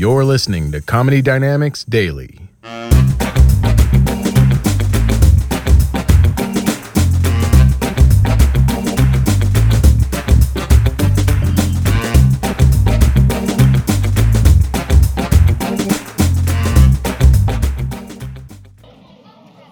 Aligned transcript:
You're 0.00 0.24
listening 0.24 0.72
to 0.72 0.80
Comedy 0.80 1.20
Dynamics 1.20 1.84
Daily. 1.84 2.40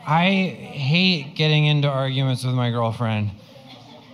I 0.07 0.59
hate 0.75 1.37
getting 1.37 1.65
into 1.65 1.89
arguments 1.89 2.45
with 2.45 2.55
my 2.55 2.71
girlfriend 2.71 3.31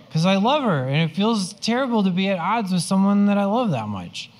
because 0.07 0.25
I 0.25 0.37
love 0.37 0.63
her 0.63 0.87
and 0.87 1.11
it 1.11 1.13
feels 1.13 1.51
terrible 1.51 2.05
to 2.05 2.09
be 2.09 2.29
at 2.29 2.39
odds 2.39 2.71
with 2.71 2.83
someone 2.83 3.25
that 3.25 3.37
I 3.37 3.43
love 3.43 3.71
that 3.71 3.89
much. 3.89 4.31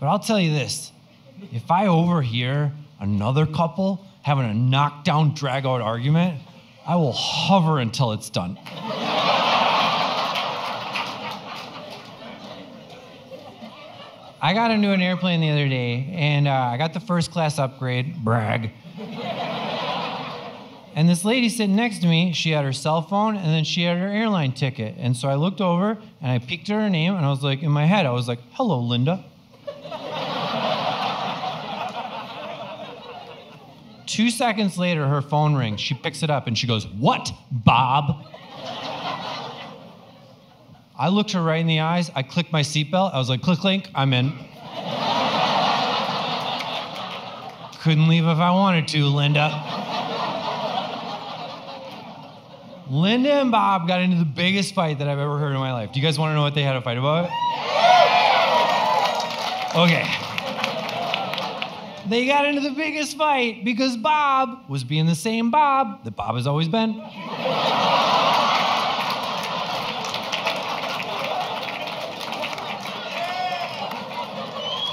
But 0.00 0.08
I'll 0.08 0.18
tell 0.18 0.40
you 0.40 0.50
this 0.50 0.90
if 1.50 1.70
I 1.70 1.86
overhear 1.86 2.72
another 3.00 3.46
couple 3.46 4.04
having 4.22 4.44
a 4.44 4.54
knockdown, 4.54 5.34
drag 5.34 5.66
out 5.66 5.80
argument, 5.80 6.40
I 6.86 6.96
will 6.96 7.12
hover 7.12 7.78
until 7.78 8.12
it's 8.12 8.30
done. 8.30 8.58
I 14.44 14.54
got 14.54 14.72
into 14.72 14.90
an 14.90 15.00
airplane 15.00 15.40
the 15.40 15.50
other 15.50 15.68
day 15.68 16.12
and 16.12 16.48
uh, 16.48 16.52
I 16.52 16.76
got 16.76 16.92
the 16.92 17.00
first 17.00 17.30
class 17.30 17.60
upgrade, 17.60 18.24
brag. 18.24 18.72
And 20.94 21.08
this 21.08 21.24
lady 21.24 21.48
sitting 21.48 21.76
next 21.76 22.00
to 22.00 22.06
me, 22.06 22.32
she 22.32 22.50
had 22.50 22.64
her 22.64 22.72
cell 22.72 23.02
phone 23.02 23.36
and 23.36 23.46
then 23.46 23.64
she 23.64 23.84
had 23.84 23.96
her 23.98 24.08
airline 24.08 24.52
ticket. 24.52 24.96
And 24.98 25.16
so 25.16 25.28
I 25.28 25.36
looked 25.36 25.60
over 25.60 25.96
and 26.20 26.30
I 26.30 26.38
peeked 26.38 26.68
at 26.70 26.74
her 26.74 26.90
name 26.90 27.14
and 27.14 27.24
I 27.24 27.30
was 27.30 27.42
like, 27.42 27.62
in 27.62 27.70
my 27.70 27.86
head, 27.86 28.04
I 28.04 28.10
was 28.10 28.28
like, 28.28 28.40
hello, 28.52 28.80
Linda. 28.80 29.24
Two 34.12 34.28
seconds 34.28 34.76
later, 34.76 35.08
her 35.08 35.22
phone 35.22 35.54
rings. 35.54 35.80
She 35.80 35.94
picks 35.94 36.22
it 36.22 36.28
up 36.28 36.46
and 36.46 36.58
she 36.58 36.66
goes, 36.66 36.86
What, 36.86 37.32
Bob? 37.50 38.26
I 40.98 41.08
looked 41.08 41.32
her 41.32 41.42
right 41.42 41.62
in 41.62 41.66
the 41.66 41.80
eyes. 41.80 42.10
I 42.14 42.22
clicked 42.22 42.52
my 42.52 42.60
seatbelt. 42.60 43.14
I 43.14 43.18
was 43.18 43.30
like, 43.30 43.40
Click, 43.40 43.64
link, 43.64 43.88
I'm 43.94 44.12
in. 44.12 44.32
Couldn't 47.80 48.06
leave 48.06 48.24
if 48.24 48.36
I 48.36 48.50
wanted 48.50 48.86
to, 48.88 49.06
Linda. 49.06 49.48
Linda 52.90 53.32
and 53.32 53.50
Bob 53.50 53.88
got 53.88 54.02
into 54.02 54.18
the 54.18 54.26
biggest 54.26 54.74
fight 54.74 54.98
that 54.98 55.08
I've 55.08 55.18
ever 55.18 55.38
heard 55.38 55.52
in 55.52 55.58
my 55.58 55.72
life. 55.72 55.90
Do 55.90 55.98
you 55.98 56.04
guys 56.04 56.18
want 56.18 56.32
to 56.32 56.34
know 56.34 56.42
what 56.42 56.54
they 56.54 56.62
had 56.62 56.76
a 56.76 56.82
fight 56.82 56.98
about? 56.98 57.30
Okay. 59.74 60.31
They 62.08 62.26
got 62.26 62.46
into 62.46 62.60
the 62.60 62.70
biggest 62.70 63.16
fight 63.16 63.64
because 63.64 63.96
Bob 63.96 64.68
was 64.68 64.82
being 64.82 65.06
the 65.06 65.14
same 65.14 65.50
Bob 65.50 66.04
that 66.04 66.16
Bob 66.16 66.34
has 66.34 66.46
always 66.46 66.68
been. 66.68 67.00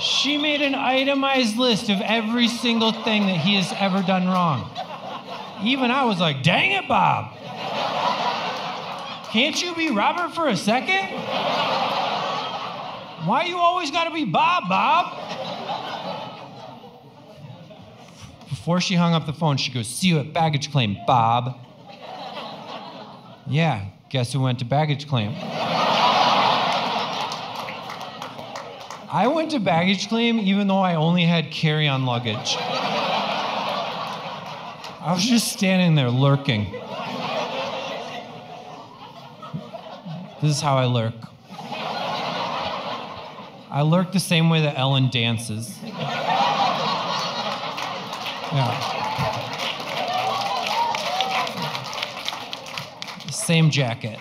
She 0.01 0.37
made 0.37 0.61
an 0.61 0.75
itemized 0.75 1.57
list 1.57 1.89
of 1.89 1.99
every 2.01 2.47
single 2.47 2.91
thing 2.91 3.25
that 3.25 3.37
he 3.37 3.55
has 3.55 3.73
ever 3.79 4.03
done 4.03 4.27
wrong. 4.27 4.69
Even 5.63 5.91
I 5.91 6.05
was 6.05 6.19
like, 6.19 6.43
dang 6.43 6.71
it, 6.71 6.87
Bob. 6.87 7.33
Can't 9.31 9.61
you 9.61 9.73
be 9.75 9.89
Robert 9.91 10.35
for 10.35 10.47
a 10.47 10.57
second? 10.57 11.09
Why 13.25 13.45
you 13.47 13.57
always 13.57 13.91
gotta 13.91 14.11
be 14.11 14.25
Bob, 14.25 14.69
Bob? 14.69 15.58
Before 18.69 18.81
she 18.81 18.93
hung 18.93 19.15
up 19.15 19.25
the 19.25 19.33
phone, 19.33 19.57
she 19.57 19.71
goes, 19.71 19.87
See 19.87 20.09
you 20.09 20.19
at 20.19 20.31
baggage 20.31 20.71
claim, 20.71 20.95
Bob. 21.07 21.57
Yeah, 23.47 23.87
guess 24.11 24.31
who 24.31 24.41
went 24.41 24.59
to 24.59 24.65
baggage 24.65 25.07
claim? 25.07 25.31
I 29.11 29.25
went 29.33 29.49
to 29.51 29.59
baggage 29.59 30.07
claim 30.07 30.37
even 30.37 30.67
though 30.67 30.81
I 30.81 30.93
only 30.93 31.23
had 31.23 31.49
carry 31.49 31.87
on 31.87 32.05
luggage. 32.05 32.57
I 34.99 35.13
was 35.15 35.25
just 35.25 35.51
standing 35.51 35.95
there 35.95 36.11
lurking. 36.11 36.71
This 40.43 40.57
is 40.57 40.61
how 40.61 40.77
I 40.77 40.85
lurk. 40.85 41.15
I 43.71 43.81
lurk 43.81 44.11
the 44.11 44.19
same 44.19 44.51
way 44.51 44.61
that 44.61 44.77
Ellen 44.77 45.09
dances. 45.09 45.75
Yeah. 48.51 48.95
Same 53.31 53.69
jacket. 53.69 54.19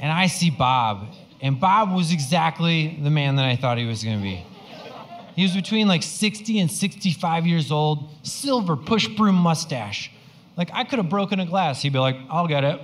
And 0.00 0.12
I 0.12 0.26
see 0.28 0.50
Bob, 0.50 1.08
and 1.40 1.58
Bob 1.60 1.92
was 1.92 2.12
exactly 2.12 2.98
the 3.02 3.10
man 3.10 3.36
that 3.36 3.44
I 3.44 3.56
thought 3.56 3.78
he 3.78 3.84
was 3.84 4.02
going 4.02 4.16
to 4.16 4.22
be. 4.22 4.44
He 5.34 5.42
was 5.42 5.54
between 5.54 5.86
like 5.86 6.02
60 6.02 6.58
and 6.58 6.70
65 6.70 7.46
years 7.46 7.70
old, 7.70 8.10
silver 8.24 8.76
push 8.76 9.06
broom 9.06 9.36
mustache. 9.36 10.10
Like 10.56 10.70
I 10.72 10.82
could 10.82 10.98
have 10.98 11.08
broken 11.08 11.38
a 11.38 11.46
glass. 11.46 11.82
He'd 11.82 11.92
be 11.92 12.00
like, 12.00 12.16
I'll 12.28 12.48
get 12.48 12.64
it. 12.64 12.80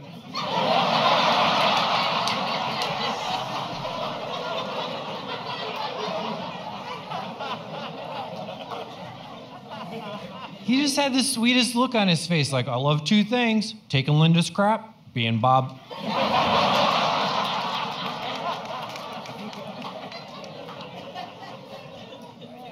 He 10.64 10.80
just 10.80 10.96
had 10.96 11.12
the 11.12 11.22
sweetest 11.22 11.74
look 11.74 11.94
on 11.94 12.08
his 12.08 12.26
face, 12.26 12.50
like, 12.50 12.68
I 12.68 12.76
love 12.76 13.04
two 13.04 13.22
things 13.22 13.74
taking 13.90 14.14
Linda's 14.14 14.48
crap, 14.48 14.96
being 15.12 15.38
Bob. 15.38 15.78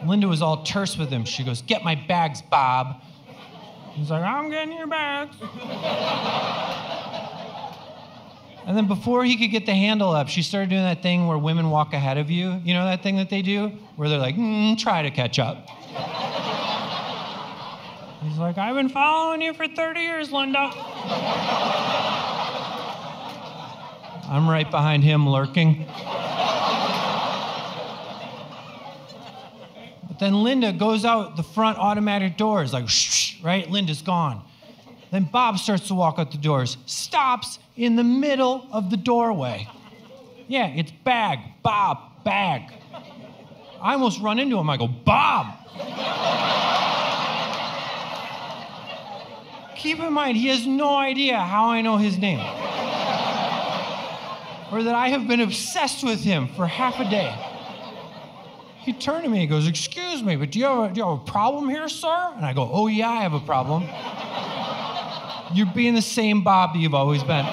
Linda 0.07 0.27
was 0.27 0.41
all 0.41 0.63
terse 0.63 0.97
with 0.97 1.11
him. 1.11 1.27
She 1.27 1.45
goes, 1.45 1.61
Get 1.61 1.85
my 1.85 1.95
bags, 1.95 2.41
Bob. 2.41 3.03
He's 3.93 4.11
like, 4.11 4.23
I'm 4.23 4.51
getting 4.51 4.75
your 4.75 4.87
bags. 4.87 5.37
and 8.67 8.75
then 8.75 8.89
before 8.89 9.23
he 9.23 9.37
could 9.37 9.51
get 9.51 9.67
the 9.67 9.75
handle 9.75 10.13
up, 10.13 10.29
she 10.29 10.41
started 10.41 10.71
doing 10.71 10.83
that 10.83 11.03
thing 11.03 11.27
where 11.27 11.37
women 11.37 11.69
walk 11.69 11.93
ahead 11.93 12.17
of 12.17 12.31
you. 12.31 12.59
You 12.65 12.73
know 12.73 12.87
that 12.87 13.03
thing 13.03 13.17
that 13.17 13.29
they 13.29 13.43
do? 13.43 13.69
Where 13.97 14.09
they're 14.09 14.19
like, 14.19 14.37
mm, 14.37 14.79
try 14.79 15.03
to 15.03 15.11
catch 15.11 15.39
up. 15.39 15.69
He's 18.23 18.39
like, 18.39 18.57
I've 18.57 18.77
been 18.77 18.89
following 18.89 19.43
you 19.43 19.53
for 19.53 19.67
30 19.67 20.01
years, 20.01 20.31
Linda. 20.31 20.71
I'm 24.29 24.49
right 24.49 24.71
behind 24.71 25.03
him, 25.03 25.29
lurking. 25.29 25.87
But 30.07 30.21
then 30.21 30.45
Linda 30.45 30.73
goes 30.73 31.05
out 31.05 31.37
the 31.37 31.43
front 31.43 31.79
automatic 31.79 32.37
doors, 32.37 32.73
like, 32.73 32.89
shh, 32.89 33.43
right? 33.43 33.69
Linda's 33.69 34.03
gone. 34.03 34.45
Then 35.11 35.25
Bob 35.25 35.59
starts 35.59 35.89
to 35.89 35.95
walk 35.95 36.19
out 36.19 36.31
the 36.31 36.39
doors, 36.39 36.77
stops 36.87 37.59
in 37.77 37.97
the 37.97 38.05
middle 38.05 38.69
of 38.71 38.89
the 38.91 38.97
doorway. 38.97 39.69
Yeah, 40.47 40.69
it's 40.69 40.93
bag, 40.93 41.41
Bob, 41.63 42.25
bag. 42.25 42.73
I 43.83 43.95
almost 43.95 44.21
run 44.21 44.39
into 44.39 44.59
him. 44.59 44.71
I 44.71 44.77
go, 44.77 44.87
Bob! 44.87 45.59
Keep 49.83 49.99
in 49.99 50.13
mind, 50.13 50.37
he 50.37 50.47
has 50.47 50.65
no 50.65 50.95
idea 50.97 51.37
how 51.37 51.71
I 51.71 51.81
know 51.81 51.97
his 51.97 52.17
name. 52.17 52.39
or 54.71 54.85
that 54.85 54.95
I 54.95 55.09
have 55.09 55.27
been 55.27 55.41
obsessed 55.41 56.05
with 56.05 56.23
him 56.23 56.47
for 56.55 56.69
half 56.69 57.01
a 57.01 57.11
day. 57.11 57.35
He 58.83 58.93
turned 58.93 59.25
to 59.25 59.29
me 59.29 59.41
and 59.41 59.51
goes, 59.51 59.67
Excuse 59.67 60.23
me, 60.23 60.37
but 60.37 60.53
do 60.53 60.61
you, 60.61 60.67
have 60.67 60.79
a, 60.93 60.95
do 60.95 61.01
you 61.01 61.09
have 61.09 61.19
a 61.21 61.25
problem 61.25 61.69
here, 61.69 61.89
sir? 61.89 62.33
And 62.37 62.47
I 62.47 62.53
go, 62.53 62.71
Oh, 62.73 62.87
yeah, 62.87 63.11
I 63.11 63.23
have 63.23 63.35
a 63.35 63.41
problem. 63.41 63.83
You're 65.53 65.75
being 65.75 65.95
the 65.95 66.01
same 66.01 66.45
Bob 66.45 66.75
that 66.75 66.79
you've 66.79 66.95
always 66.95 67.25
been. 67.25 67.45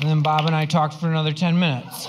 And 0.00 0.08
then 0.08 0.22
Bob 0.22 0.46
and 0.46 0.54
I 0.54 0.64
talked 0.64 0.94
for 0.94 1.08
another 1.08 1.32
10 1.32 1.58
minutes. 1.58 2.06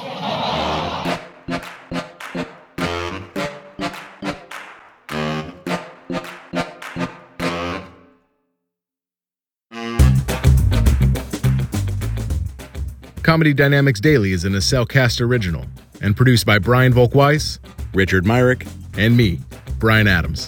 Comedy 13.24 13.54
Dynamics 13.54 14.00
Daily 14.00 14.32
is 14.32 14.44
an 14.44 14.54
Accelcast 14.54 15.22
original 15.22 15.66
and 16.02 16.16
produced 16.16 16.46
by 16.46 16.58
Brian 16.58 16.94
Volkweiss, 16.94 17.60
Richard 17.94 18.26
Myrick, 18.26 18.66
and 18.98 19.16
me, 19.16 19.40
Brian 19.78 20.08
Adams. 20.08 20.48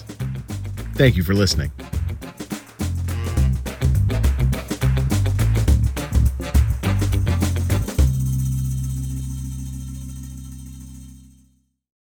Thank 0.94 1.16
you 1.16 1.22
for 1.22 1.34
listening. 1.34 1.70